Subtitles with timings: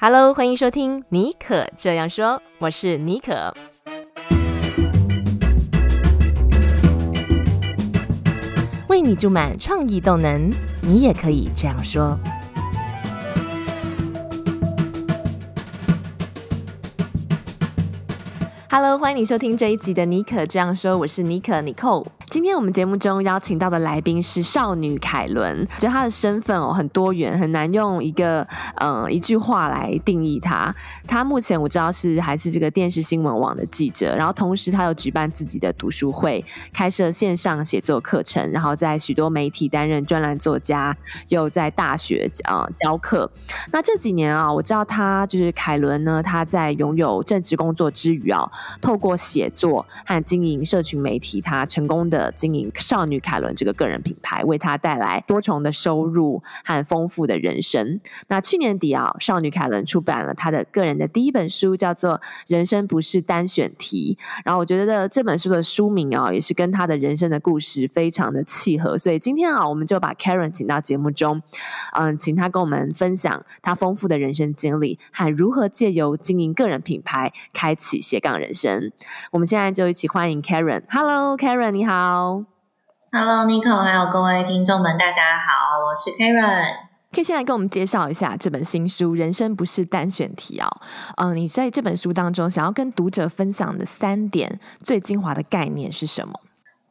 [0.00, 3.52] Hello，欢迎收听妮可这样说，我是妮可。
[8.88, 12.16] 为你注满创意动能，你也可以这样说。
[18.70, 22.06] Hello，欢迎你收听这一集的尼可这样说，我是尼可 Nicole。
[22.30, 30.74] 今天我们节目中邀请到的来宾是少女凯伦，就她的身份哦很多元，很难用一个嗯一句话来定义她。
[31.06, 40.94] 她目前我知道是还是这个电视新闻网的记者，然后同时她有举办自己的读书会，开设线上写作课程，然后在许多媒体担任专栏作家，
[41.28, 43.30] 又在大学啊、教课。
[43.72, 48.46] 那这几年啊，我知道她就是凯伦呢，她在拥有正职工作之余啊，
[48.80, 52.32] 透过写作和经营社群媒体，她成功的。
[52.38, 58.00] 经营少女凯伦这个个人品牌，为她带来多重的收入和丰富的人生。
[58.28, 62.14] 那去年底啊，少女凯伦出版了她的个人的第一本书，叫做
[62.46, 64.16] 《人生不是单选题》。
[64.44, 68.96] 然后我觉得这本书的书名啊，也是跟她的人生的故事非常的契合。
[68.96, 71.42] 所以今天啊，我们就把 Karen 请到节目中，
[71.94, 78.90] 嗯，请她跟我们分享她丰富的人生经历和如何借由经营个人品牌，开启斜杠人生。
[79.30, 80.82] 我们现在就一起欢迎 Karen。
[80.90, 81.94] Hello，Karen，你好。
[81.94, 82.44] 好
[83.10, 86.88] ，Hello Nico，还有各位听众们，大家好，我是 Karen。
[87.10, 90.68] 可以先来跟我们介绍一下这本新书《人生不是单选题》哦。
[91.16, 96.38] 嗯，你在这本书当中想要跟读者分享的三点最精华的概念是什么？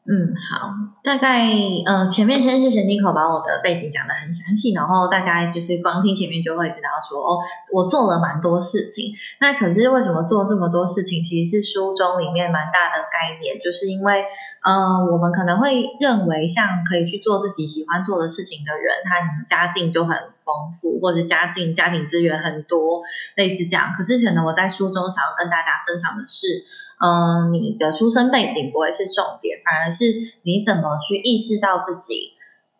[0.09, 0.71] 嗯，好，
[1.03, 1.43] 大概
[1.85, 7.37] 呃，前面先谢谢 Nico 把我的背景讲得很详细，然后大家就是光听前面就会知道说，哦，
[7.73, 9.11] 我做了蛮多事情。
[9.41, 11.21] 那可是为什么做这么多事情？
[11.21, 14.23] 其实是书中里面蛮大的概念，就是因为，
[14.63, 23.01] 呃，我们可能会认为像可以去做自己喜欢做的事情的人，他什么家境就很丰富，或者家境家庭资源很多，
[23.35, 23.91] 类似这样。
[23.93, 26.63] 可是可能我在书中想要跟大家分享的是。
[26.99, 30.05] 嗯，你的出生背景不会是重点，反而是
[30.43, 32.33] 你怎么去意识到自己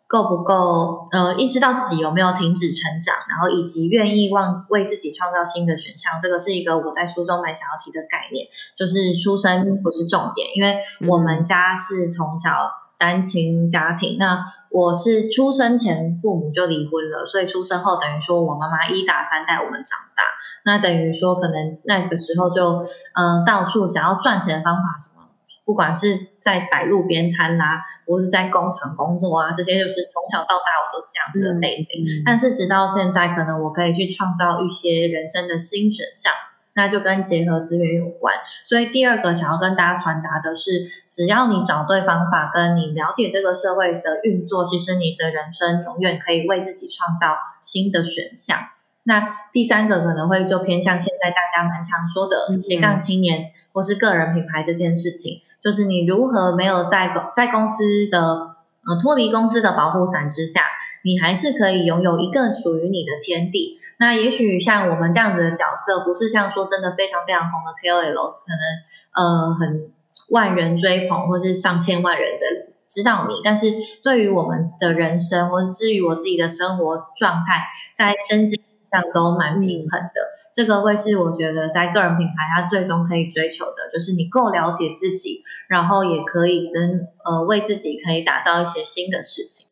[0.08, 20.24] 够不够，呃，意识到自己有没有停止成长，然后以及愿意往为自己创造新的选项，这个是一个我在书中蛮想要提的概念，就是出生不是重点，因为我们家是从小单亲家庭，那我是出生前父母就离婚了，所以出生后等于说我妈妈一打三带我们长大。
[20.66, 22.86] 那等于说，可能那个时候就，
[23.16, 25.30] 嗯、呃，到处想要赚钱的方法，什么，
[25.64, 32.04] 不管是在摆路边摊啦，或是在工厂工作啊，这些就是从小到大我都是这样子的背景。
[32.26, 36.34] 但是直到现在，可能我可以去创造一些人生的新选项，
[36.78, 38.34] 那就跟结合资源有关。
[38.64, 48.60] 所以第二个想要跟大家传达的是，只要你找对方法，跟你了解这个社会的运作，其实你的人生永远可以为自己创造新的选项。
[49.04, 60.62] 那第三个可能会就偏向现在大家蛮常说的斜杠青年或是个人品牌这件事情，就是你如何没有在公在公司的呃脱离公司的保护伞之下，
[61.04, 63.80] 你还是可以拥有一个属于你的天地。
[64.00, 69.92] 那也许像我们这样子的角色，不是像说真的非常非常红的 KOL，可能呃很
[70.30, 72.46] 万人追捧或是上千万人的
[72.88, 77.66] 知道你，但是对于我们的人生或是至于我自己的生活状态，
[77.96, 78.62] 在身心。
[78.90, 80.22] 上都蛮平衡的，
[80.54, 89.68] 这个会是我觉得在个人品牌它最终可以追求的，就是你够了解自己，然后也可以跟呃为自己可以打造一些新的事情。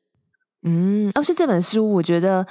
[0.66, 2.46] 嗯，而且这本书我觉得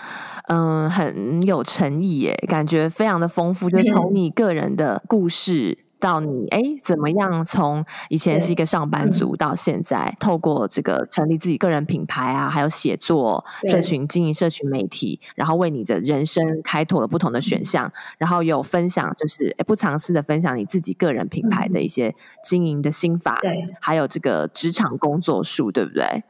[0.49, 5.85] 嗯、呃、很有诚意耶，感觉非常的丰富，就从你个人的故事。
[6.01, 22.15] 到你哎，怎么样从以前是一个上班族，到现在透过这个成立自己个人品牌啊，还有写作、社群经营、社群媒体，然后为你的人生开拓了不同的选项，然后有分享，就是不藏私的分享你自己个人品牌的一些
[22.45, 26.23] 经营的心法，对，还有这个职场工作术，对不对？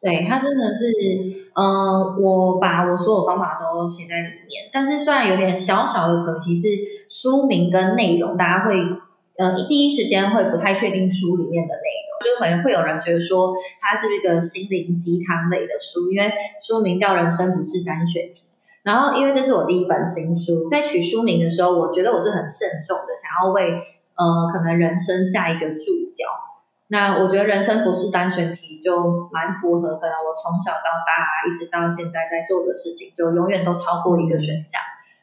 [0.00, 0.90] 对，他真的是，
[1.54, 6.68] 嗯、呃，我把我所有方法都写在里面，但是虽然有点小小的可惜，是
[7.10, 8.76] 书名跟内容大家会。
[9.38, 16.30] 呃，第一时间会不太确定书里面的内容，就可能会有人觉得说它是一个心灵鸡汤类的书，因为
[16.60, 18.40] 书名叫《人生不是单选题》。
[18.82, 26.49] 然后，因为这是我第一本新书，在取书名的时候，我觉得我是很慎重的，想要为呃可能人生下一个注脚。
[26.90, 34.80] 那我觉得人生不是单选题，就蛮符合可能我从小到大一直到现在在做的事情，就永远都超过一个选项，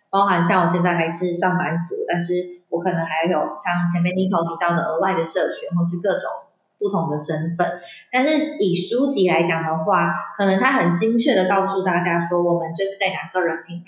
[0.09, 2.57] 包含像我现在还是上班族，但是。
[2.69, 6.27] 我可能还有像前面 Nico 提到的额外的社群，或是各种
[6.77, 7.65] 不同的身份。
[8.11, 13.79] 但是以书籍来讲的话，可能它很精确的告诉大家说，我们就是在讲个人品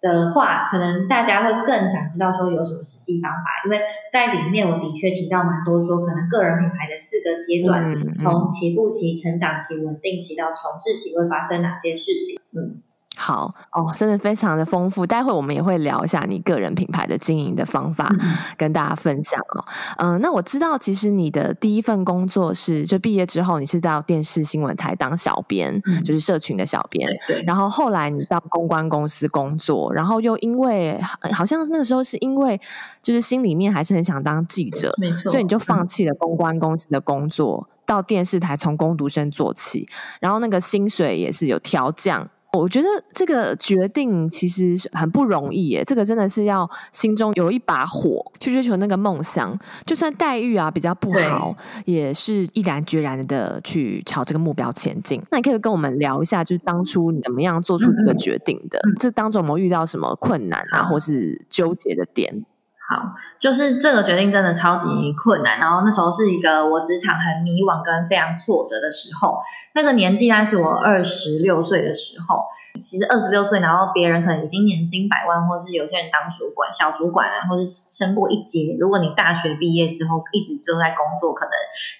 [0.00, 3.80] 的话，可能大家会更想知道说有什么实际方法，因为
[4.12, 12.82] 在里面我的确提到蛮多说，可能个人品牌的四个阶段，嗯嗯、从起步期、成长期、稳定期到重置期会发生哪些事情，嗯。
[13.22, 15.06] 好哦，真的非常的丰富。
[15.06, 19.64] 待会我们也会聊一下你个人品牌的经营的方法，嗯、跟大家分享哦。
[19.98, 27.06] 嗯、呃，那我知道，其实你的第一份工作是就毕业之后，你是到电视新闻台当小编，嗯、就是社群的小编。
[27.28, 27.42] 对。
[27.42, 30.98] 然后后来你到公关公司工作，然后又因为
[31.30, 32.58] 好像那个时候是因为
[33.02, 35.30] 就是心里面还是很想当记者，没错。
[35.30, 39.86] 所以你就放弃了公关公司的工作，嗯、到电视台从工读生做起，
[40.20, 42.26] 然后那个薪水也是有调降。
[42.58, 49.56] 我觉得这个决定其实很不容易耶，这个真的是要心中有一把火去追求那个梦想，
[49.86, 55.22] 就算待遇啊比较不好，也是毅然决然的去朝这个目标前进。
[55.30, 58.80] 那你可以跟我们聊一下，就是当初你怎么样做出这个决定的？
[58.80, 62.44] 嗯、这当中有没有遇到什么困难啊，或是纠结的点？
[62.90, 69.38] 好，就是这个决定真的超级困难，然后那时候是一个我职场很迷惘跟非常挫折的时候，
[69.76, 72.42] 那个年纪大概是我二十六岁的时候。
[72.80, 78.74] 其实二十六岁，然后别人可能已经年薪百万，或是有些人当主管、小主管啊，或是升过一阶。
[78.78, 81.52] 如果你大学毕业之后一直都在工作，可能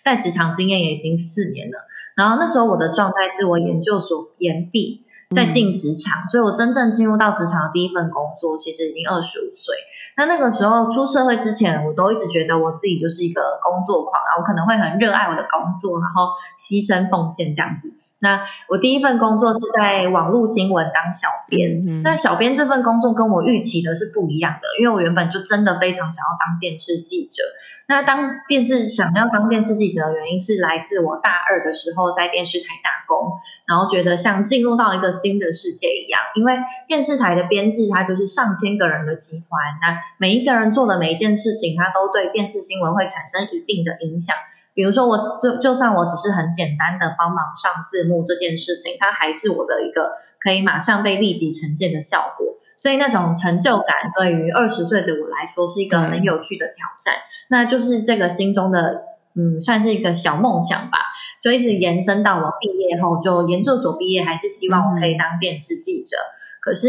[0.02, 1.86] 在职场经验也已经四年了。
[2.16, 5.04] 然后那时候我的状态是我研究所研毕。
[5.34, 9.76] 在进职场，所以我真正进入到职场的第一份工作，其实已经二十五岁。
[10.16, 17.92] 那那个时候出社会之前，我都一直觉得我自己就是一个工作狂啊，我可能会很热爱我的工作，然后牺牲奉献这样子。
[18.20, 27.42] 那我第一份工作是在网络新闻当小编，嗯、那小编这份工作跟我预期的是不一样的，因为我原本就真的非常想要当电视记者。
[27.88, 39.48] 那当电视想要当电视记者的原因是来自我大二的时候在电视台打工，然后觉得像进入到一个新的世界一样，因为电视台的编制它就是上千个人的集团，
[39.80, 44.36] 那每一个人做的每一件事情，它都对电视新闻会产生一定的影响。
[44.80, 52.46] 比如说，我就就算我只是很简单的帮忙上字幕这件事情，它还是我的一个可以马上被立即呈现的效果。
[52.78, 57.14] 所以那种成就感对于二十岁的我来说是一个很有趣的挑战。
[57.14, 59.02] 嗯、那就是这个心中的
[59.36, 60.98] 嗯，算是一个小梦想吧，
[61.42, 66.16] 就一直延伸到我毕业后，就研究所毕业，还是希望我可以当电视记者。
[66.16, 66.32] 嗯、
[66.62, 66.88] 可是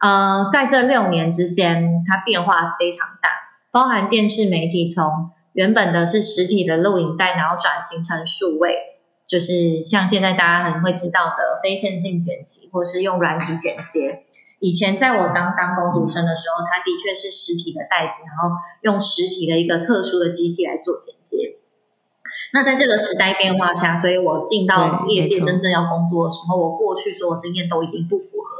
[0.00, 3.30] 呃，在这六年之间，它变化非常大，
[3.70, 5.30] 包含电视媒体从。
[5.58, 8.78] 原本的是实体的录影带，然后转型成数位，
[9.26, 14.22] 就是像现在大家很会知道的非线性剪辑，或是用软体剪接。
[14.60, 21.56] 以前在我当当工读生的时候，它的确是实体的袋子，然后用实体的一个特殊的机器来做剪接。
[22.52, 28.54] 那在这个时代变化下，所以我进到业界真正要工作的时候，我过去所有经验都已经不符合。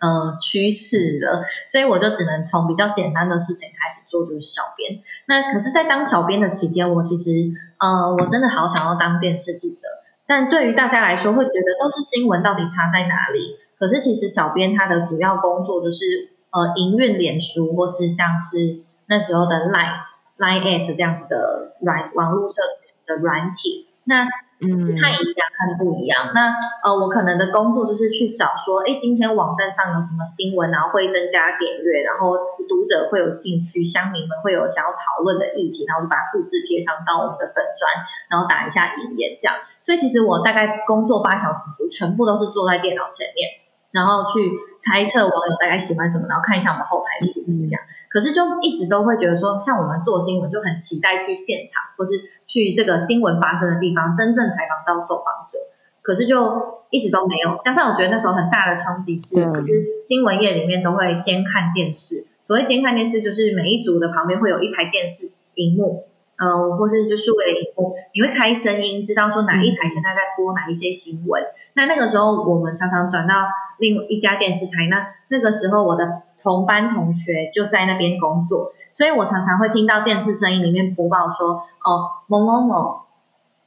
[0.00, 5.00] 嗯，趋势了，所以我就只能从比较简单的事情开始做，就是小编。
[5.26, 9.88] 那可是，在当小编的期间，我其实，呃，我真的好想要当电视记者。
[10.26, 13.56] 但对于大家来说，会觉得都是新闻，到底差在哪里？
[13.78, 19.98] 可是其实小编他的主要工作就是，呃，营运脸书，或是像是那时候的 Line、
[20.38, 23.88] Line at 这样子的软网络社群的软体。
[24.04, 24.26] 那
[24.58, 26.34] 嗯，不太一样，很不一样。
[26.34, 26.50] 那
[26.82, 32.34] 呃，我可能的工作就是去找说，哎，今天网站上有什么新闻，然后会增加点阅，然后
[32.66, 37.86] 读者会有兴趣，乡民们会有想要讨论的议题，然后就把它复制贴上到我们的粉专，
[38.26, 39.54] 然后打一下引言这样。
[39.80, 43.46] 所以其实我大概工作八小时，全部都是坐在电脑前面，
[43.90, 47.82] 然后去猜测网友大概喜欢什么，然后看一下我们后台数据这样。
[48.08, 52.12] 可是就一直都会觉得说，像我们做新闻就很期待去现场，或是
[52.46, 55.58] 去这个新闻发生的地方，真正采访到受访者。
[56.00, 57.58] 可是就一直都没有。
[57.60, 62.26] 加上我觉得那时候很大的冲击是，其实新闻业里面都会监看电视。
[62.40, 66.07] 所谓监看电视，就是每一组的旁边会有一台电视荧幕，
[66.38, 71.42] 嗯、呃，或是就数位荧幕，你会开声音，知道说哪一台现在在播哪一些新闻。
[71.74, 73.34] 那那个时候我们常常转到
[73.78, 76.22] 另一家电视台，那那个时候我的。
[76.40, 83.00] 同班同学就在那边工作，所以我常常会听到电视声音里面播报说：“哦，某某某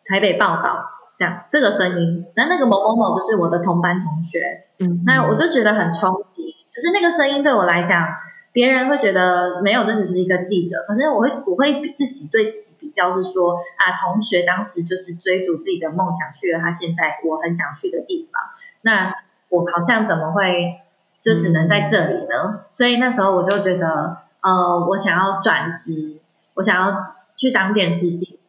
[0.05, 0.79] 台北报道
[1.19, 4.39] 这样这个声音。”那那个某某某就是我的同班同学，
[4.79, 8.07] 嗯，那我就觉得很冲击，就是那个声音对我来讲，
[8.51, 18.41] 别人会觉得没有，这只是一个记者，可是我会我会自己对自己比较是说啊，同学当时就是追逐自己的梦想去了他现在我很想去的地方，
[18.81, 19.13] 那
[19.49, 20.79] 我好像怎么会？
[21.21, 26.17] 就只能在这里呢，所以那时候我就觉得，呃，我想要转职，
[26.55, 28.47] 我想要去当电视记者。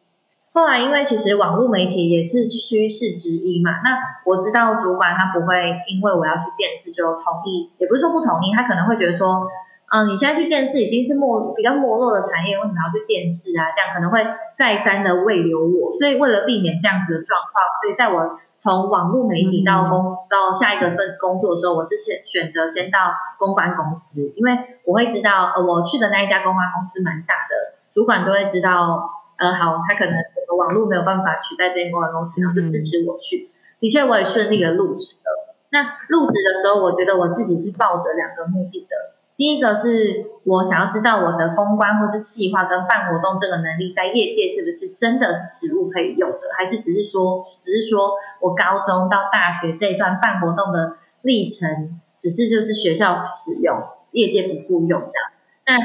[0.53, 3.91] 后来因为其实网络媒体也是趋势之一嘛，那
[4.25, 9.47] 我知道主管他不会因为我要去电视就同意，也不是说不同意，他可能会觉得说。
[9.93, 13.69] 嗯，你现在去电视已经是没比较没落的产业，为什么要去电视啊？
[13.69, 14.25] 这样可能会
[14.57, 28.97] 再三的未留我，所以为了避免这样子的状况，所以在我从网络媒体到公、嗯、到下一个份工作的时候，我是先选择先到公关公司，因为我会知道，呃，我去的那一家公关公司蛮大的，主管就会知道，
[29.37, 30.17] 呃，好，他可能
[30.57, 33.53] 网络没有办法取代这间公关公司，然后就支持我去。
[33.77, 35.53] 的确，我也顺利的入职了。
[35.69, 39.12] 那入职的时候，我觉得我自己是抱着两个目的的。
[39.35, 55.31] 第一个是我想要知道我的公关或是企划跟办活动这个能力在业界是不是真的是实务可以用的，还是只是说只是说我高中到大学这一段办活动的历程，只是就是学校使用，业界不复用这样。
[55.65, 55.79] 那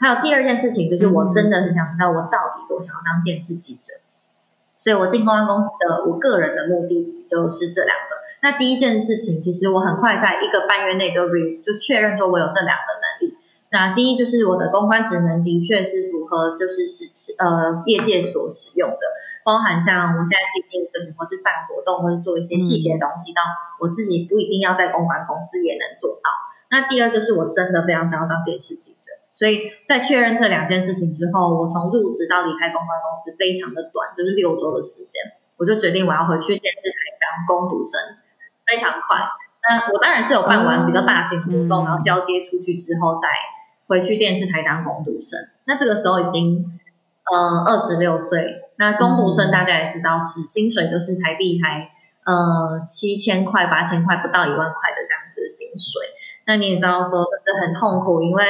[0.00, 3.92] 还有第二件事情就是我真的很想知道我到底多想要当电视记者，
[4.80, 8.17] 所以我进公关公司的我个人的目的就是这两个。
[8.40, 13.34] 那第一件事情，其实我很快在一个半月内就 re 就确认说我有这两个能力。
[13.70, 19.04] 那第一就是我的公关职能的确是符合就是是是呃业界所使用的，
[19.44, 23.42] 包含像我现在进行这什么是办活动或者做一些细节的东西，到
[23.78, 26.30] 我自己不一定要在公关公司也能做到。
[26.70, 35.20] 那第二就是我真的非常想要当电视记者，所以在确认这两件事情之后，我从入职到离开公关公司非常的短，就是六周的时间，
[35.58, 38.17] 我就决定我要回去电视台当工读生。
[38.68, 39.16] 非常快，
[39.68, 43.28] 那我当然是有办完比较大型活动，嗯、然后交接出去之后再
[43.86, 45.40] 回去电视台当工读生。
[45.64, 46.78] 那这个时候已经
[47.30, 48.44] 呃二十六岁，
[48.76, 51.90] 那工读生大家也知道是薪水就是台币才
[52.24, 56.02] 呃七千块八千块不到一万块的这样子的薪水。
[56.46, 58.44] 那你也知道说这是很痛苦，因为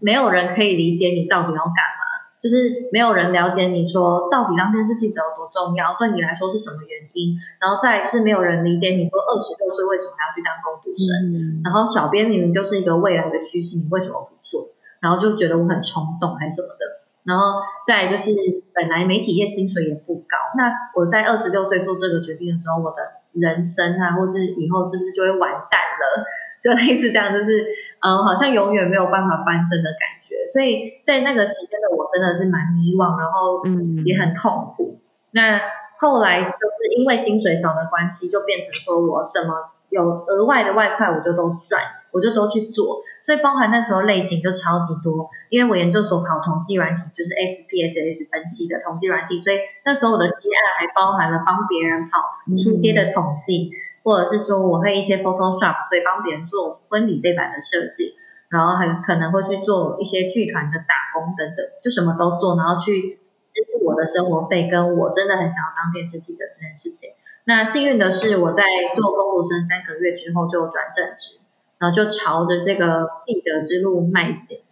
[0.00, 1.95] 没有人可以理解你到底要干嘛。
[2.38, 7.34] 就是没有人了解你说到底当电视记者有多重要，对你来说是什么原因？
[7.60, 11.32] 然后再就是没有人理解你说二十六岁为什么要去当工读生？
[11.32, 14.68] 嗯、然后小编明明就是一个未来的趋势，你为什么不做？
[15.00, 16.84] 然后就觉得我很冲动还是什么的。
[17.24, 18.30] 然后再就是
[18.72, 22.98] 本来媒体业薪水也不高，那我在二十六岁做这个决定的时候，我的
[23.32, 26.24] 人生啊，或是以后是不是就会完蛋了？
[26.62, 27.66] 就类似这样，就是
[28.00, 30.34] 嗯，好像永远没有办法翻身的感觉。
[30.52, 33.64] 所以在那个期间的我真的是蛮迷惘，然后
[34.04, 34.98] 也很痛苦。
[34.98, 35.00] 嗯、
[35.32, 35.60] 那
[35.98, 39.54] 后来就是因为薪水少的关系，就变成说我什么
[39.88, 43.02] 有额外的外快我就都赚，我就都去做。
[43.22, 52.20] 所以包含那时候类型就超级多，因为我研究所跑统计软体，就是 SPSS 分析的统计软体，所以那时候我的接案还包含了帮别人跑
[52.56, 53.70] 出街的统计。
[53.72, 58.14] 嗯或者是说我会一些 Photoshop，所以帮别人做婚礼背板的设计，
[58.48, 67.10] 然后很可能会去做一些剧团的打工等等，就什么都做，然后去支付我的生活费，跟我真的很想要当电视记者这件事情。
[67.46, 68.62] 那幸运的是，我在
[68.94, 71.40] 做公读生三个月之后就转正职，
[71.78, 74.62] 然后就朝着这个记者之路迈进。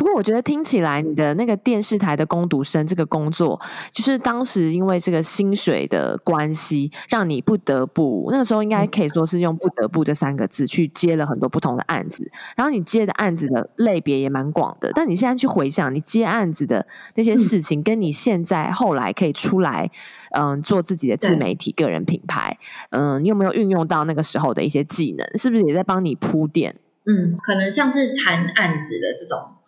[0.00, 3.60] 不过我觉得听起来你的那个电视台的工读生这个工作，
[3.92, 14.90] 就是当时因为这个薪水的关系，让你不得不那个时候应该可以说是用“不得不”这三个字去接了很多不同的案子，然后你接的案子的类别也蛮广的。
[14.94, 19.90] 但你现在去回想你接案子的那些事情，跟你现在后来可以出来
[20.30, 22.56] 嗯做自己的自媒体个人品牌，
[22.88, 25.26] 嗯，你有没有运用到那个时候的一些技能？
[25.36, 26.74] 是不是也在帮你铺垫？
[27.04, 29.59] 嗯，可能像是谈案子的这种。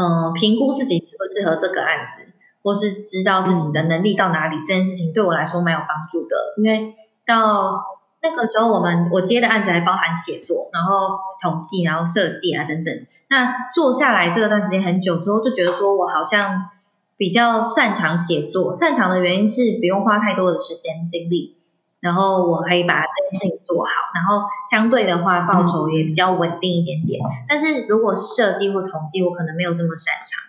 [0.00, 6.54] 嗯，评估自己适不适合这个案子，或是知道自己的能力到哪里，这件事情对我来说蛮有帮助的。
[6.56, 6.94] 因为
[7.26, 7.84] 到
[8.22, 12.94] 那个时候，我们我接的案子还包含写作，然后统计，然后设计啊等等。
[13.28, 16.70] 那做下来这段时间很久之后，就觉得说我好像
[17.18, 18.74] 比较擅长写作。
[18.74, 21.58] 擅长的原因是不用花太多的时间精力。
[22.00, 27.20] 然后我可以把这件事情做好，然后相对的话报酬也比较稳定一点点。
[27.46, 30.40] 但是如果是设计或统计，我可能没有这么擅长，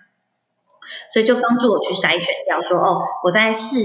[1.12, 3.80] 所以就帮助我去筛选掉说，哦，我在试，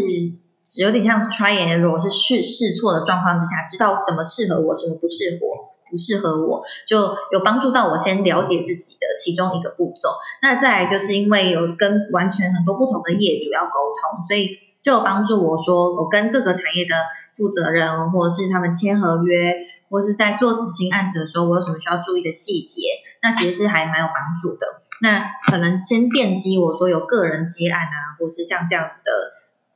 [0.77, 5.47] 有点像 try and error，如果是试试错的状况之下，知道什么适合我，什么不适合，
[5.91, 10.11] 不适合我，就有帮助到我先了解自己的其中一个步骤。
[10.41, 16.95] 那再来就是因为有跟完全很多不同的业主要沟通，所以就有帮助我说，我跟各个产业的。
[17.37, 19.55] 负责人，或者是他们签合约，
[19.91, 22.83] 或是在做执行案子的时候，我有什么需要注意的细节？
[23.23, 24.67] 那其实是还蛮有帮助的。
[25.03, 29.13] 那可能先奠基我说有个人接案啊，或是像这样子的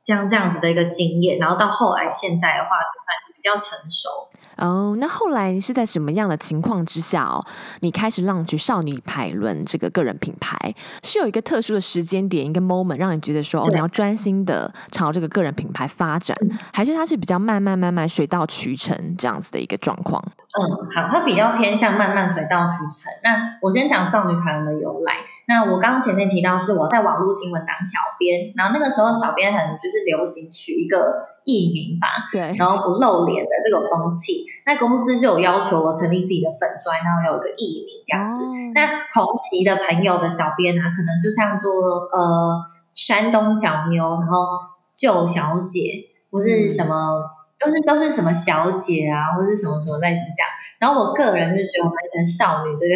[0.03, 4.29] 这样这样子的一个经验，然后到后来现在的话，就算是比较成熟。
[4.57, 7.43] 哦，那后来是在什么样的情况之下哦，
[7.79, 10.75] 你开始 launch 少女凯伦这个个人品牌？
[11.03, 16.37] 是有一个特殊的时间点，一个 moment 让你觉得说哦，你要专心的朝这个个人品牌发展，
[16.73, 20.21] 还是它是比较慢慢慢慢水到渠成这样子的一个状况？
[20.59, 20.61] 嗯，
[20.93, 23.11] 好，它比较偏向慢慢水到渠成。
[23.23, 25.15] 那我先讲少女凯伦的由来。
[25.51, 31.27] 那我刚刚前面提到是我在网络新闻当小编，然后那个时候小编很就是流行取一个。
[31.43, 38.35] 艺名吧，对，然后不露脸的这个风气，那公司就有要求我成立自己的粉专，然后有个艺名这样子。
[38.45, 41.81] 哦、那同期的朋友的小编啊，可能就像做
[42.13, 42.61] 呃
[42.93, 44.45] 山东小妞，然后
[44.93, 47.25] 旧小姐，不是什么，嗯、
[47.57, 50.49] 都是都是什么小姐啊，或是什么什么类似这样。
[50.77, 52.93] 然后我个人就觉得我蛮喜欢少女这个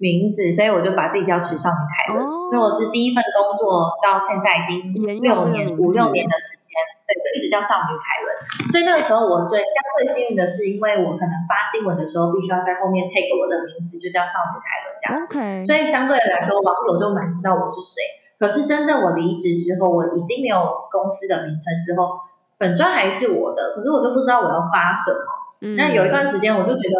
[0.00, 2.24] 名字，所以我就把自己叫取少女凯伦。
[2.24, 6.72] 哦、所以我是第一份工作到现在已经六年五六年的时间。
[7.10, 8.30] 对，就一直叫少女凯伦，
[8.70, 15.10] 所以那个时候我最相对幸运的是，因为我可能发新闻的时候必须要在后面 take 我的名字，就叫少女凯伦这样。
[15.18, 18.00] OK，所以相对来说，网友就蛮知道我是谁。
[18.38, 22.14] 可是真正我离职之后，我已经没有公司的名称之后，
[22.56, 25.18] 本专还是我的，可是我就不知道我要发什么。
[25.62, 26.96] 嗯，那有一段时间我就觉得，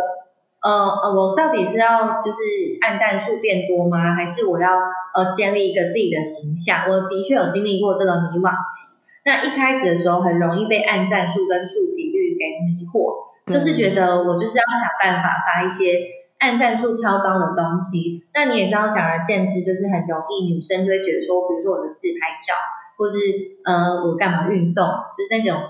[0.63, 2.39] 呃呃，我到底是要就是
[2.83, 4.15] 按赞数变多吗？
[4.15, 4.69] 还是我要
[5.15, 6.85] 呃建立一个自己的形象？
[6.91, 9.01] 我的确有经历过这个迷惘期。
[9.25, 16.01] 那一开始的时候，很容易被按赞数跟触及率给迷惑，嗯、就是觉得我就是要想办法发一些
[16.39, 18.25] 按赞数超高的东西。
[18.33, 22.53] 那你也知道，显而见之，就是很容易女生就会觉得说，比如说我的自拍照，
[22.97, 23.17] 或是
[23.65, 24.85] 呃我干嘛运动，
[25.17, 25.69] 就是那种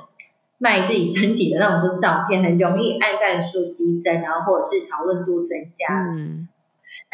[0.61, 6.07] 卖自己身体的那种照片，很容易按赞数激增，然后或者是讨论度增加。
[6.15, 6.47] 嗯，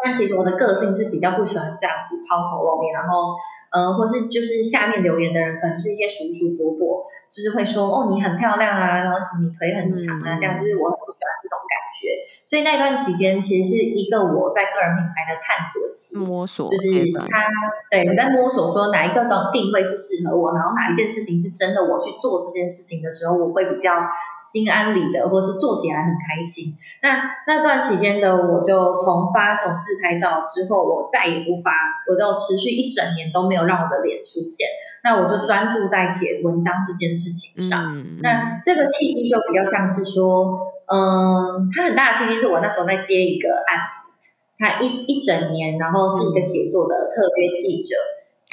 [0.04, 3.32] 但其实我的个性是比较不喜欢这样子抛头露面，然后。
[3.66, 12.24] 呃，或是就是下面留言的人，可能就是一些叔叔伯伯，就是会说哦，你很漂亮啊，然后什么你腿很长啊，这样就是我很不喜欢这种感觉。
[12.44, 16.88] 所以那段期间其实是一个我在个人品牌的探索期，摸索，就是
[17.28, 17.48] 他
[17.90, 23.92] 对我在摸索说哪一个的定位是适合我，然后哪一件事情是真的我去做这件事情的时候，我会比较
[24.40, 26.74] 心安理得，或是做起来很开心。
[27.02, 31.72] 那那段期间的我就从发这种自拍照之后，我再也不发。
[32.06, 34.68] 我都持续一整年都没有让我的脸出现，
[35.02, 37.96] 那我就专注在写文章这件事情上。
[37.96, 44.12] 嗯、那这个契机就比较像是说，嗯，它很大的契机是我那时候在接一个案子，
[44.58, 47.96] 它一一整年，然后是一个写作的特约记者。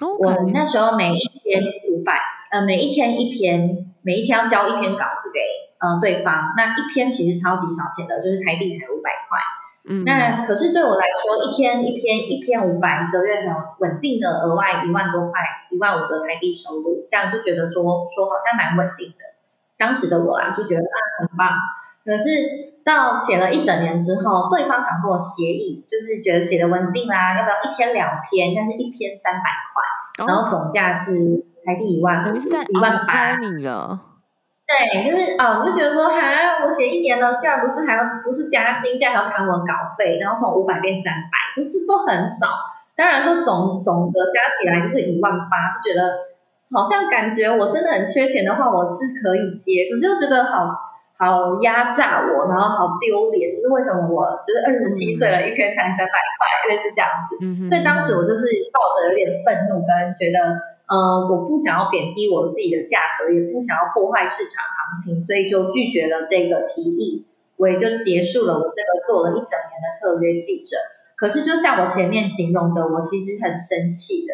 [0.02, 2.20] 嗯、我那时候每一天五百，
[2.52, 5.40] 呃，每一天一篇，每一天要交一篇稿子给
[5.78, 9.38] 呃对方，那一篇其实超级少钱的，就是台币才五百块。
[9.86, 19.38] 嗯，那可是对我来说，一天一篇一篇五百，一个月很稳定的额外一万多块，一万五的台币收入，这样就觉得说说好像蛮稳定的。
[19.78, 21.50] 当时的我啊，就觉得啊很棒。
[22.06, 31.16] 可是到写了一整年之后，对方想跟我协议，就是觉得写的稳定啦，要不要一天两篇，但是一篇三百块，然后总价是
[31.66, 33.40] 台币一万五，一万八。
[34.64, 42.48] 对，就是哦，你就觉得说，哈，我写一年了，竟然不是还要不是加薪，竟然还要砍我稿费，然后从五百变三百，就就都很少。
[42.96, 46.16] 当然说总总的加起来就是一万八，就觉得
[46.72, 57.38] 好像感觉我真的很缺钱的话，我是可以接，可是又觉得好好压榨我，然后好丢脸，就是为什么我就是二十七岁了，一天才三百块，类似这样子。
[57.42, 60.74] 嗯、所以当时我就是抱着有点愤怒跟觉得。
[60.84, 61.00] 呃，
[61.32, 70.76] 我不想要贬低我自己的价格，也不想要破坏市场行情，所以就拒绝了这个提议，我也就结束了我这个做了一整年的特约记者。
[71.16, 74.34] 可是，就像我前面形容的，我其实很生气的，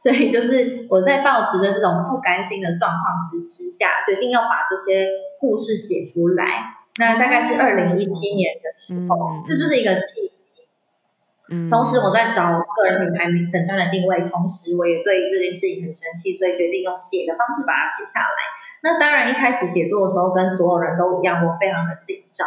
[0.00, 5.06] 所以就是我在保持着这种不甘心的状况之之下，决定要把这些
[5.38, 6.80] 故事写出来。
[6.96, 11.68] 那大概是二零一七年的时候，这就是一个契机。
[11.68, 18.38] 同时，我在找个人品牌名粉专的定位，同时我也对这件事情很生气，所以决定用写的方式把它写下来。
[18.82, 22.46] 那当然，一开始写作的时候跟所有人都一样，我非常的紧张。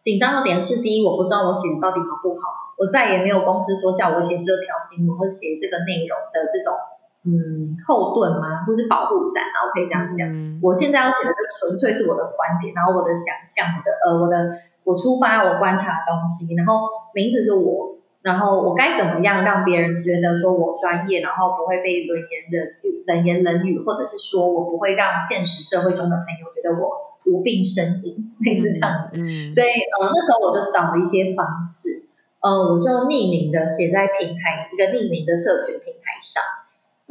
[0.00, 6.76] 紧张的点是，第一，我不知道我写的到底好不好，我再也没有公司说叫我写这条新闻或写这个内容的这种
[7.24, 8.64] 嗯后盾吗？
[8.66, 9.66] 或是保护伞啊？
[9.66, 10.28] 我可以这样讲。
[10.28, 17.98] 嗯、我现在要写的就纯粹是我的观点，然后我的想象的呃，我的我出发我观察的东西，然后名字是我。
[18.22, 29.10] 然后我该怎么样让别人觉得说我专业，然后不会被冷言冷语、冷言冷语，或者是说我不会让现实社会中的朋友觉得我无病呻吟，类似这样子。
[29.14, 32.06] 嗯，所以呃那时候我就找了一些方式，
[32.38, 36.38] 呃我就匿名的写在平台一个匿名的社群平台上，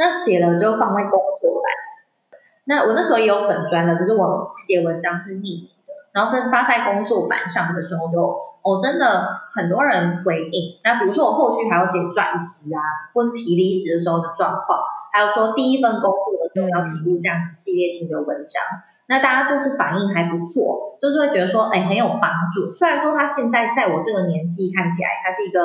[0.02, 1.70] 那写了就放在工作栏。
[2.66, 10.80] 那我那时候也有粉专了，可是我写文章是匿名的，然后跟发在工作板上的时候就，哦，真的很多人回应。
[10.84, 12.82] 那比如说我后续还要写转职啊，
[13.14, 14.80] 或是提离职的时候的状况，
[15.14, 18.64] 还有说第一份工作的时候要提供这样子系列性的文章。
[19.08, 22.74] 那大家就是反应还不错，就是会觉得说，哎，很有帮助。
[22.74, 25.60] 虽然说他现在在我这个年纪看起来，他是一个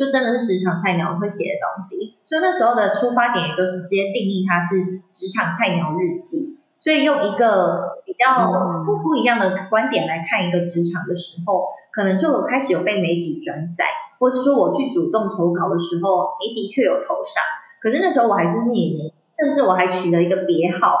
[0.00, 6.56] 就真的是职场菜鸟会写的东西，所以那时候的出发点也就是直接定义它是职场菜鸟日记。
[6.80, 8.48] 所以用一个比较
[8.86, 13.84] 不不一样的观点来看一个职场的时候，可能就有开始有被媒体转载，
[14.18, 17.44] 或是说我去主动投稿的时候，哎，的确有投上。
[17.82, 20.96] 可是那时候我还是匿名，甚至我还取了一个别号。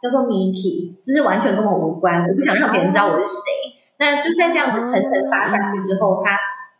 [0.00, 3.52] 叫做 Miki，就是完全跟我无关，我不想让别人知道我是谁。
[3.98, 6.32] 那就在这样子层层发下去之后，他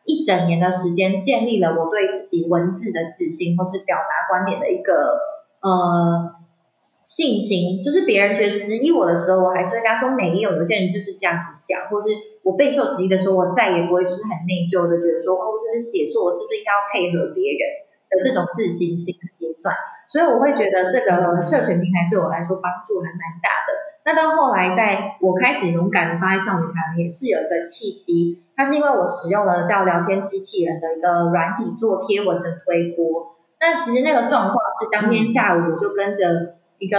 [0.04, 5.18] 一整年的时间建立了我对自己文字的自信，或是表达观点的一个
[5.60, 6.34] 呃
[6.80, 7.82] 信心。
[7.82, 10.56] 就是别人觉得质疑我的时候，我还是会跟他说没有。
[10.56, 12.08] 有些人就是这样子想，或是
[12.42, 17.62] 我备受质疑的时候，我再也不会就是很内疚的觉得说，哦，是不是写作，我是不是应该要配合别人
[18.10, 19.76] 的这种自信心的阶段。
[20.10, 23.79] 所以我会觉得这个社群平台对我来说帮助还蛮大的。
[24.04, 28.42] 那到后来，在我开始勇敢的发在少女团，也是有一个契机。
[28.56, 33.36] 它是因为我使用了叫聊天机器人的一个软体做贴文的推播。
[33.60, 36.98] 那其实那个状况是当天下午我就跟着一个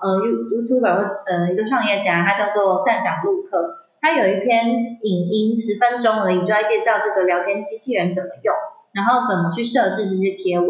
[0.00, 8.54] 呃 You YouTuber 呃一个创业家，他叫做站长陆克，他有一篇影音十分钟而已，就在介绍这个聊天机器人怎么用，
[8.92, 10.68] 然后怎么去设置这些贴文。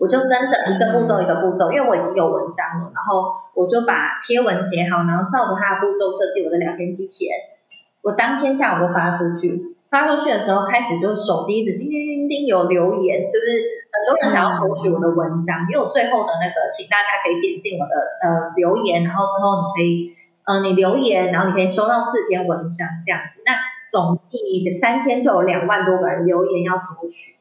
[0.00, 7.36] 我就跟着一个步骤一个步骤，因为我已经有文章了，然后我就把贴文写好，然后照着它的步骤设计我的聊天机器人。
[8.00, 13.60] 我当天下午就发出去，发出去的时候开始就手机一直叮叮叮叮有留言，就是
[13.92, 17.92] 很多人想要索取我的文章，因为我最后的那个，请大家可以点进我的
[18.24, 23.42] 呃留言，然后之后你可以呃你留言，然后你可以收到四篇文章这样子。
[23.44, 23.52] 那
[23.92, 27.39] 总计三天就有两万多个人留言要索取。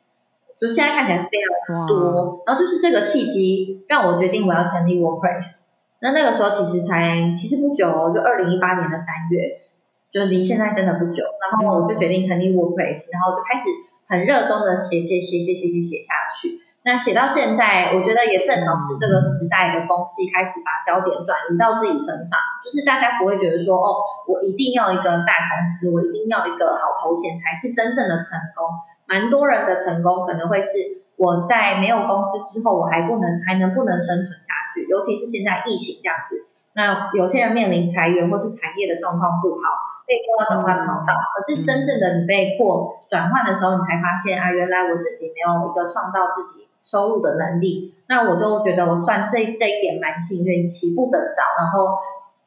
[0.60, 5.72] 就现在看起来是非常多，然后就是这个契机让我决定我要成立 WordPress。
[6.02, 9.64] 那那个时候其实才其实不久哦，就二零一八年的三月，
[10.12, 11.24] 就离现在真的不久。
[11.24, 13.72] 然后我就决定成立 WordPress，然后就开始
[14.08, 16.60] 很热衷的写写写写写写写下去。
[16.84, 28.68] 那写到现在，我觉得也正好是这个时代的风气开始把焦点转移到自己身上，就是大家不会觉得说哦，我一定要一个大公司，我一定要一个好头衔才是真正的成功。
[29.10, 34.86] 蛮多人的成功可能会是我在没有公司之后，我还不能还能不能生存下去？
[34.86, 36.46] 尤其是现在疫情这样子，
[36.78, 41.18] 那有些人面临裁员或是产业的状况不好，被迫转换跑道。
[41.34, 47.96] 可是真正的你被迫转换的时候，你才发现啊，原来我自己没有一个创造自己收入的能力。
[48.08, 51.98] 那我就觉得我算这这一点蛮幸运，起步的早，然后。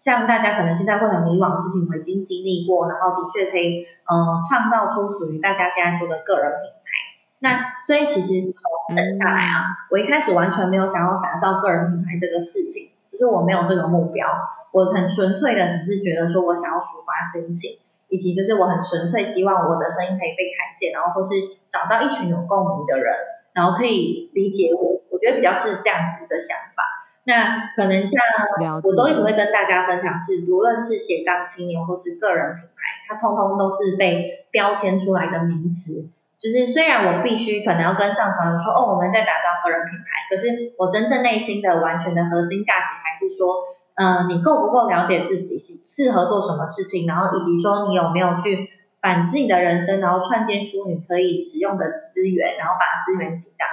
[0.02, 6.90] 像大家可能现在会很迷惘的事情，我已经经历过，然后的确可以，嗯、呃，创造出属于大家现在说的个人品牌。
[7.38, 14.26] 那所以其实从整下来啊，我一开始完全没有想要打造个人品牌这个事情，就是我没有这个目标，
[14.72, 21.34] 我很纯粹的只是觉得说我想要抒发心情，以及就是我很纯粹希望我的声音可以被看见，然后或是
[21.70, 23.14] 找到一群有共鸣的人，
[23.54, 26.82] 然后可以理解我，我觉得比较是这样子的想法。
[27.24, 28.20] 那可能像
[28.82, 36.08] 我都一直会跟大家分享是，无论是斜杠青年或是个人品牌，它通通都是被标签出来的名词。
[36.42, 43.62] 就是虽然我必须可能要跟上潮流说，哦，我们在打造个人品牌，可是我真正内心的完全的核心价值还是说，
[43.94, 48.68] 呃，你够不够了解自己，适适合做什么事情，然后以及说你有没有去
[49.00, 53.71] 反思你的人生，然后创建出你可以使用的资源，然后把资源极大化。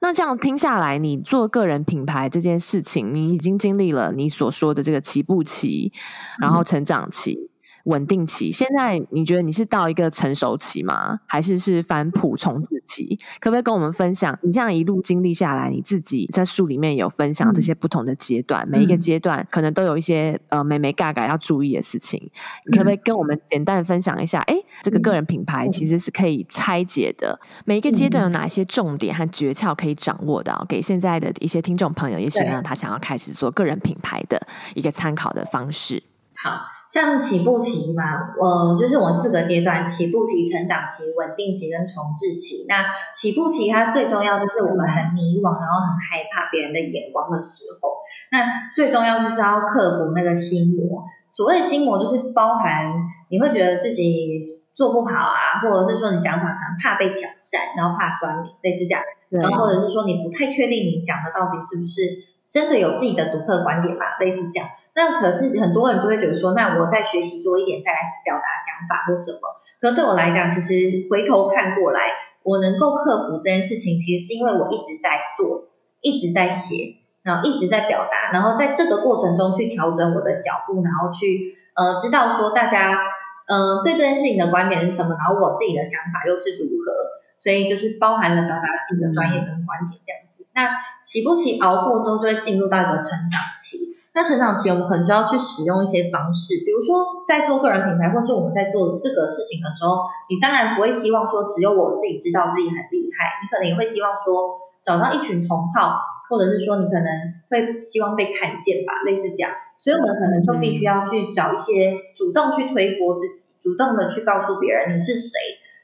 [0.00, 5.92] 那这样听下来，你做个人品牌这件事情，你已经经历了你所说的这个起步期，
[6.40, 7.49] 然后成长期。
[7.84, 11.20] 稳定期，现在你觉得你是到一个成熟期吗？
[11.26, 13.18] 还是是返璞重置期？
[13.40, 14.38] 可不可以跟我们分享？
[14.42, 22.20] 你这样一路经历下来，你自己在书里面有分享这些不同的阶段，嗯、每一个阶段可能都有一些呃美眉嘎嘎要注意的事情。
[22.22, 22.30] 嗯、
[22.66, 24.40] 你可不可以跟我们简单的分享一下？
[24.40, 30.66] 哎，这个个人品牌其实是可以拆解的，每一个阶段有哪一些重点和诀窍可以掌握的？
[30.68, 36.02] 给现在的一些听众朋友，也许呢他想要开始做个人品牌的一个参考的方式。
[36.34, 36.79] 好。
[36.90, 38.02] 像起步期嘛，
[38.34, 42.66] 呃，就是我四个阶段：起步期、成长期、稳定期跟重置期。
[42.68, 42.82] 那
[43.14, 47.94] 起步期它最重要就是我们很迷惘，然后很害怕别人的眼光的时候。
[48.32, 48.42] 那
[48.74, 51.04] 最重要就是要克服那个心魔。
[51.30, 52.90] 所谓的心魔，就是包含
[53.30, 54.40] 你会觉得自己
[54.74, 59.00] 做不好啊，或者是说你想法可能怕被挑战，然后怕酸民，类似这样。
[59.28, 62.30] 然后或者是说你不太确定你讲的到底是不是。
[62.50, 64.18] 真的有自己的独特观点嘛？
[64.18, 64.68] 类似这样。
[64.94, 69.40] 那可是很多人就会觉得说，那我再学习多一点，再来表达想法或什么。
[69.80, 72.00] 可对我来讲，其实回头看过来，
[72.42, 75.68] 我能够克服这件事情，其实是因为我一直在做，
[76.00, 82.98] 一直在写，然后一直在表达，然后在这个过程中去调整我的脚步，然后去呃知道说大家
[83.46, 87.20] 嗯、对这件事情的观点是什么，然后我自己的想法又是如何。
[87.40, 90.46] 所以就是包含了表达自己的专业跟观点这样子。
[90.54, 90.68] 那
[91.02, 93.89] 起步期熬过之后，就会进入到一个成长期。
[94.12, 107.06] 那成长期我们可能就要去使用一些方式，比如说在做个人品牌，或是我们在做这个事情的时候，你当然不会希望说只有我自己知道自己很厉害，你可能也会希望说找到一群同好，或者是说你可能
[107.48, 109.52] 会希望被看见吧，类似这样。
[109.78, 115.38] 所以我们可能就必须要去找一些主动去推波自己，主动的去告诉别人你是谁。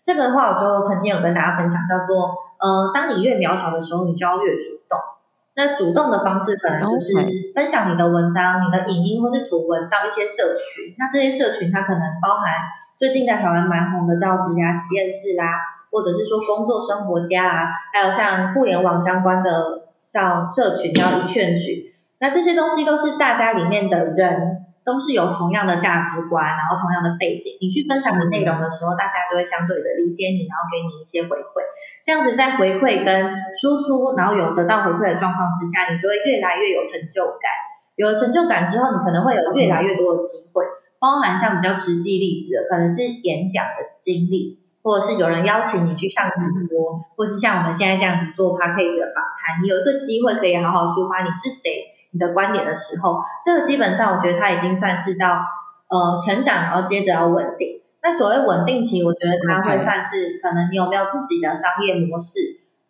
[0.05, 4.99] 这个的话，我就曾经有跟大家分享，叫做呃，当你越渺小的时候，你就要越主动。
[5.57, 7.15] 那主动的方式可能就是
[7.55, 10.95] 分享你的文章、你的影音或是图文到一些社群。
[10.99, 12.45] 那这些社群它可能包含
[12.99, 15.49] 最近在台湾蛮红的叫职涯实验室啦，
[15.91, 19.51] 或者是说工作生活家啊，还有像互联网相关的
[19.97, 21.97] 像社群叫一劝举。
[22.21, 24.63] 那这些东西都是大家里面的人。
[24.87, 31.66] 都是有同样的价值观，然后同样的背景，你去分享的内容的时候，大家就会相对的理解你，然后给你一些回馈。
[32.07, 33.27] 这样子在回馈跟
[33.59, 37.51] 输出，然后有得到回馈的状况之下，你就会越来越有成就感。
[37.97, 40.63] 有了成就感之后，你可能会有越来越多的机会，
[41.01, 51.91] 包含像比较实际例子，可能是演讲的经历，或者是有人邀请你去上直播，或是像我们现在这样子做 podcast 的访谈，你有一个机会可以好好抒发你是谁。
[52.13, 55.43] 你的观点的时候，这个基本上我觉得它已经算是到
[55.91, 57.76] 呃成长，然后接着要稳定。
[58.07, 62.39] 那所谓稳定期，我觉得它会算是可能你有没有自己的商业模式。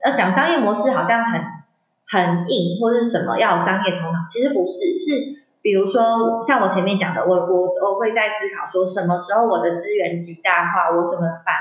[0.04, 1.40] 呃，讲商业模式好像很
[2.06, 4.92] 很硬，或是什么要有商业头脑，其实不是。
[4.92, 11.52] 是比如说像我前面讲的，我我我会在思考说，什么时候我的资源极大化，我怎么把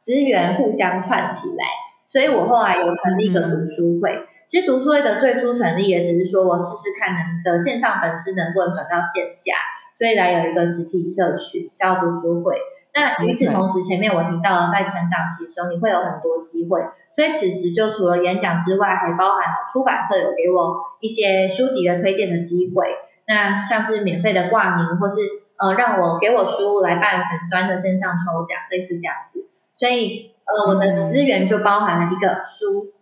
[0.00, 1.64] 资源互相串起来。
[2.08, 4.24] 所以我后来有成立一个读书会。
[4.48, 9.52] 其实读书会的最初成立也只是说我试试看能的线上粉丝能不能转到线下，
[9.98, 12.56] 所以来有一个实体社群叫读书会。
[12.94, 22.86] 那与此同时，前面我提到了在成长期的时候你会有很多机会，所以此时就除了演讲之外，还包含了出版社有给我一些书籍的推荐的机会。
[23.26, 25.20] 那像是免费的挂名，或是
[25.56, 29.46] 呃让我给我书来办粉砖的线上抽奖，类似这样子。
[29.76, 32.92] 所以呃我的资源就包含了一个书。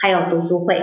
[0.00, 0.80] 还有读书会，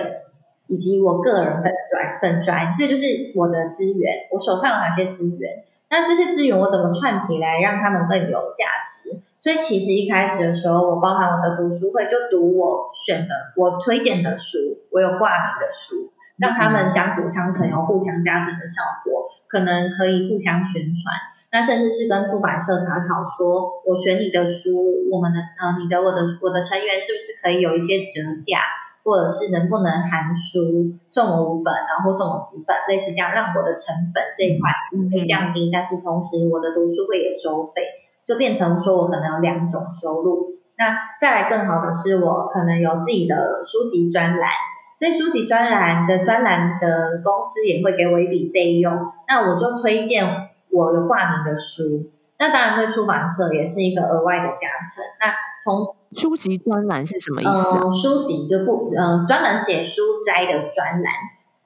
[0.67, 4.27] 以及我个人粉砖粉砖，这就是我的资源。
[4.29, 5.63] 我手上有哪些资源？
[5.95, 9.17] 那这些资源我怎么串起来，让他们更有价值？
[9.39, 14.57] 所以其实一开始的时候，我包含我的读书会，就读我选的、我推荐的书，
[14.91, 21.15] 我有挂名的书，让他们相辅相成，有互相加成的效果，可能可以互相宣传。
[21.53, 28.59] 那甚至是跟出版社谈好，说我选你的书，我们的呃，你的我的我的成员是不是可以有一些折价？
[29.05, 34.73] 或者是能不能含书送我五本，然后送我几本，类似这样，让我的成本这一块
[35.13, 37.85] 可以降低，但是同时我的读书会也收费，
[38.25, 40.57] 就变成说我可能有两种收入。
[40.75, 44.49] 那再来更好的是，我可能有自己的书籍专栏，
[44.97, 48.91] 所以书籍专栏的专栏的公司也会给我一笔费用，
[49.27, 50.25] 那我就推荐
[50.71, 55.05] 我有挂名的书，那当然对出版社也是一个额外的加成。
[55.21, 55.31] 那
[55.63, 57.81] 从书籍专栏是什么意思啊？
[57.83, 61.13] 嗯、书籍就不嗯，专门写书斋的专栏。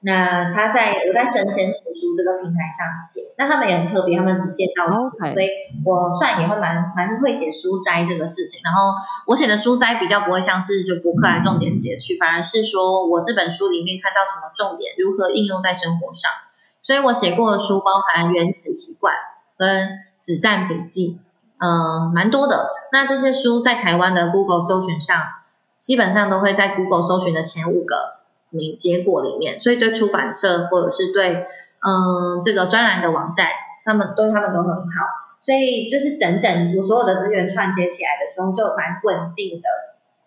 [0.02, 5.48] 那他在我在神仙写书这个平台上写，那他们也很特别，他们只介绍书.所以
[5.84, 8.62] 我算也会蛮蛮会写书斋这个事情。
[8.64, 8.94] 然后
[9.26, 16.30] 我写的书斋比较不会像是就博客来重点截取，反而是说我这本书里面看到什么重点，如何应用在生活上。
[16.80, 19.12] 所以我写过的书包含《原子习惯》
[19.58, 19.86] 跟
[20.18, 21.18] 《子弹笔记》。
[21.58, 22.70] 嗯，蛮多的。
[22.92, 25.20] 那这些书在台湾的 Google 搜寻上，
[25.80, 27.96] 基本上都会在 Google 搜寻的前五个
[28.50, 29.60] 你结果里面。
[29.60, 31.46] 所以对出版社或者是对
[31.86, 33.48] 嗯这个专栏的网站，
[33.84, 34.84] 他们对他们都很好。
[35.40, 39.68] 所以就是整整我所有的资源串接起来的时候，就蛮稳定的。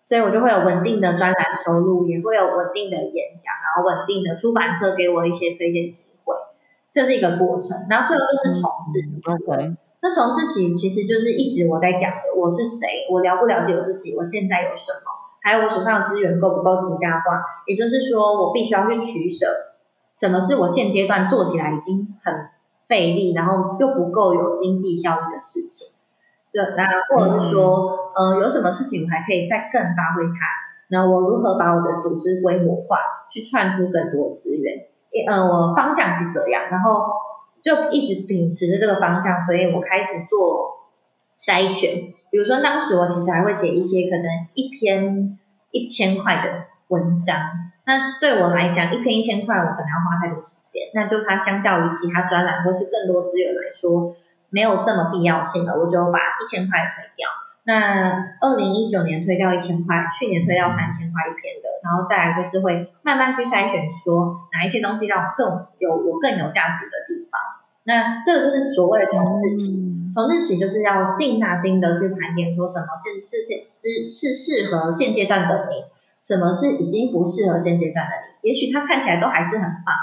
[0.06, 6.34] 所以我就会有稳定的专栏收入，也会有稳定的演讲，然后稳定的出版社给我一些推荐机会。
[6.92, 9.32] 这是一个过程，然后最后就是重置。
[9.32, 15.08] OK 那从事起其实就是一直我在讲的，我是谁，我了不了解我自己，我现在有什么，
[15.40, 19.46] 还有我手上的资源够不够极大化，也就是说我必须要去取舍，
[20.14, 22.34] 什么是我现阶段做起来已经很
[22.86, 26.04] 费力，然后又不够有经济效益的事情，
[26.52, 30.36] 对，那或者是说，呃，有什么事情我还可以再更发挥它，
[30.90, 32.98] 那我如何把我的组织规模化，
[33.32, 34.84] 去串出更多资源？
[35.26, 37.06] 呃，我方向是这样，然后
[37.64, 40.84] 就一直秉持着这个方向，所以我开始做
[41.40, 42.12] 筛选。
[42.30, 45.38] 比如说，当时我其实还会写一些可能一篇
[45.70, 47.38] 一千块的文章，
[47.86, 54.14] 那对我来讲，一篇一千块，我可能要花太多时间，那就它相较于其他专栏或是更多资源来说，
[54.50, 57.26] 没有这么必要性了，我就把一千块推掉。
[57.66, 67.23] 那二零一九年推掉一千块，去年推掉三千块一篇的，然后再来就是会慢慢去筛选，说哪一些东西让我更有我更有价值的地。
[67.84, 75.84] 那这个就是所谓的重置期，重置期就是要静下心的去盘点，说什么现是现是是适合现阶段的你，
[76.22, 78.48] 什么是已经不适合现阶段的你。
[78.48, 79.94] 也许它看起来都还是很棒，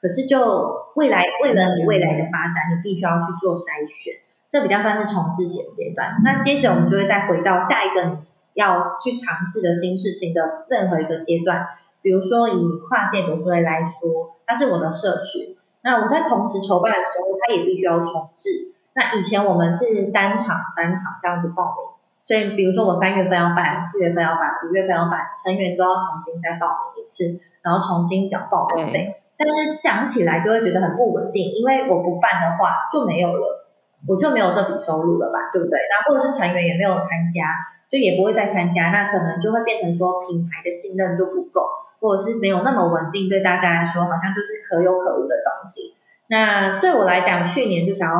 [0.00, 4.14] 可是就未来为了你未来的发展，你必须要去做筛选。
[4.48, 8.16] 这比较算是重置期的阶段，那接着我们就会再回到下一个你
[8.54, 11.66] 要去尝试的新事情的任何一个阶段。
[12.02, 18.72] 比如说以跨界读书会来说，它是我的社群，那我在同时筹办的时候，他也必须要重置。
[18.94, 21.94] 那以前我们是单场单场这样子报名，
[22.24, 26.66] 所以比如说我三月份要办，四月份要办，五月份要办，成员都要重新再报
[26.96, 29.14] 名一次，然后重新缴报名费。
[29.36, 33.60] 但是想起来就会觉得很不稳定，因为我不办的话就没有了。
[34.06, 35.78] 我就没有这笔收入了吧，对不对？
[35.88, 37.56] 那或者是成员也没有参加，
[37.88, 41.66] 就也不会再参加，那可能就会变成说品牌的信任度不够，
[42.04, 45.96] 或者是没有那么稳定，对大家来说好像就是可有可无的东西。
[46.28, 48.16] 那对我来讲，去年就想要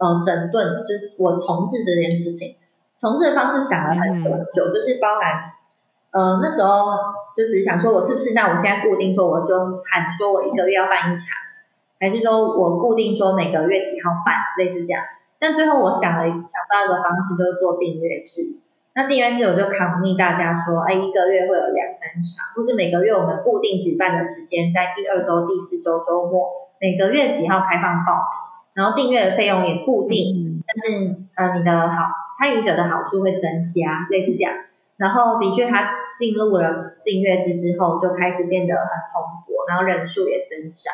[0.00, 2.56] 呃整顿，就是我重置这件事情，
[2.98, 5.52] 重置的方式想了很久很久，就是包含
[6.12, 6.96] 呃那时候
[7.36, 9.54] 就只想说我是不是那我现在固定说我就
[9.84, 11.36] 喊说我一个月要办一场。
[12.00, 15.04] 还是说我固定说每个月几号办，类似这样。
[15.38, 18.40] 但最后我想了想到一个方式，就是做订阅制。
[18.94, 26.50] 那订阅制我就考虑大家说，哎，一个月会有两三场，或是每个月我们固定举办的时间在第二周、第四周周末，
[26.80, 34.52] 每个月几号开放报名，然后订阅的费用也固定，但是呃你的好参与者的好处会增加，类似这样。
[34.96, 40.92] 然后的确，它进入了订阅制之后，就开始变得很蓬勃，然后人数也增长。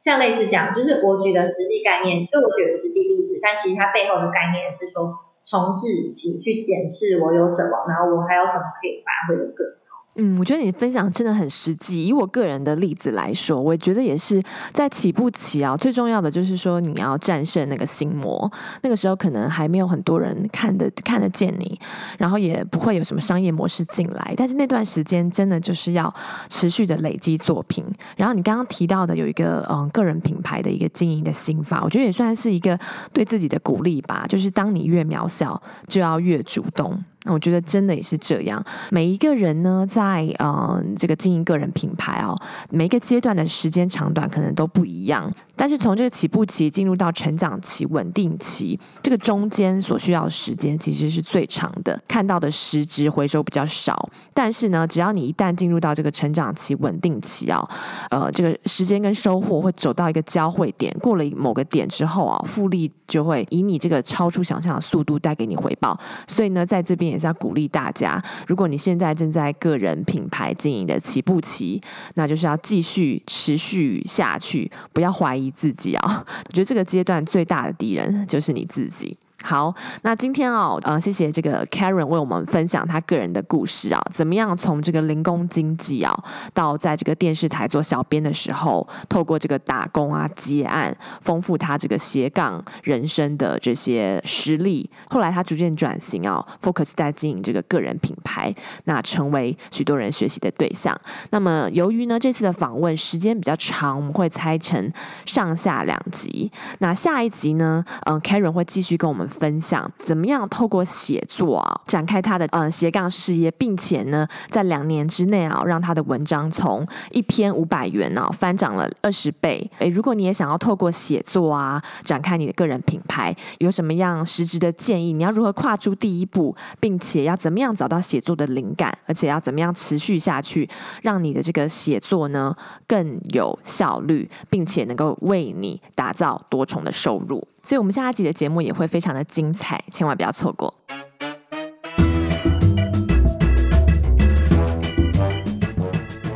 [0.00, 5.12] 像类似这样，就是我举的实际概念，就我举的实际例子，但其实它背后的概念是说，
[5.44, 9.83] 重置期去检视我有什么，然后我还有什么可以发挥的更好。
[10.16, 12.06] 嗯，我觉得你分享真的很实际。
[12.06, 14.40] 以我个人的例子来说，我觉得也是
[14.72, 18.50] 在起步期啊，最重要的就是说你要战胜那个心魔。
[18.82, 21.78] 那个时候可能还没有很多人看得看得见你，
[22.16, 24.34] 然后也不会有什么商业模式进来。
[24.36, 26.12] 但是那段时间真的就是要
[26.48, 27.84] 持续的累积作品。
[28.16, 32.78] 然后你刚刚提到的有一个嗯个人品牌的一个经营的心法，我觉得也算是一个
[33.12, 34.24] 对自己的鼓励吧。
[34.28, 37.02] 就是当你越渺小，就要越主动。
[37.24, 38.64] 那我觉得真的也是这样。
[38.90, 42.38] 每一个人呢，在呃这个经营个人品牌哦，
[42.70, 45.30] 每一个阶段的时间长短可能都不一样。
[45.56, 54.08] 但是从这个起步期进入到成长期、稳定期，这个中间所需要的时间其实是最长的，看到的实质回收比较少。
[54.34, 57.66] 但是呢，只要你一旦进入到这个成长期、稳定期啊，
[58.10, 65.98] 呃，这个时间跟收获会走到一个交汇点，过了某个点之后啊，复利就会以你这个超出想象的速度带给你回报。
[66.26, 71.80] 所以呢，在这边也是要鼓励大家，如果你现在正在个人品牌经营的起步期，
[72.16, 75.44] 那就是要继续持续下去，不要怀疑。
[75.54, 79.16] 自己啊， 我觉得这个阶段最大的敌人就是你自己。
[79.46, 86.10] 好，那今天哦，呃，谢谢这个 Karen 为我们分享他个人的故事啊，怎么样从这个零工经济啊，
[86.54, 94.88] 到在这个电视台做小编的时候，透过这个打工啊、接案，丰富他这个斜杠人生的这些实力。
[95.10, 98.50] 后来他逐渐转型啊，focus 在经营这个个人品牌，
[98.84, 100.98] 那成为许多人学习的对象。
[101.28, 104.90] 那么由于呢，这次的访问时间比较长，我们会拆成
[105.26, 106.50] 上下两集。
[106.78, 109.28] 那下一集呢，嗯、呃，Karen 会继续跟我们。
[109.38, 119.70] 分享怎么样透过写作啊展开他的呃斜杠事业，并且呢在两年之内啊让他的文章从一篇五百元啊翻涨了二十倍。
[119.78, 125.12] 诶，如果你也想要透过写作啊展开你的个人品牌，有什么样实质的建议？
[125.12, 130.68] 你要如何跨出第一步，并且要怎么样找到写作的灵感，而且要怎么样持续下去，
[131.02, 132.54] 让你的这个写作呢
[132.86, 137.46] 更有效率，并且能够为你打造多重的收入。
[137.64, 140.72] 所以，我们下一集的节目也会非常的精彩，千万不要错过。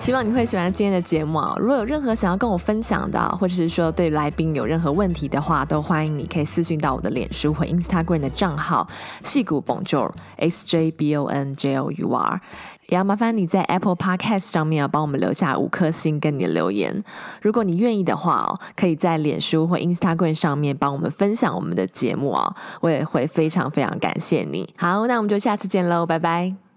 [0.01, 1.55] 希望你会喜欢今天的节目啊！
[1.59, 8.89] 如果有任何想要跟我分享的，或者是说对来宾有任何问题的话，都欢迎你可以私讯到我的脸书或 Instagram 的账号
[9.23, 12.41] 矽谷 Bonjour S J B O N J O U R。
[12.89, 17.05] 也要麻烦你在 Apple Podcast 上面要帮我们留下五颗星跟你的留言。
[17.43, 24.69] 如果你愿意的话哦，可以在脸书或 Instagram 上面帮我们分享我们的节目哦，我也会非常非常感谢你。
[24.77, 26.68] 好，那我们就下次见喽，拜拜。